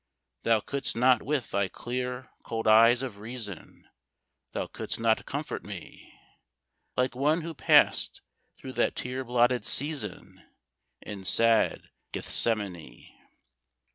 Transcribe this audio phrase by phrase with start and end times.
[0.41, 3.87] Thou couldst not with thy clear, cold eyes of reason,
[4.51, 6.11] Thou couldst not comfort me
[6.97, 8.23] Like one who passed
[8.55, 10.41] through that tear blotted season,
[11.03, 13.13] In sad Gethsemane!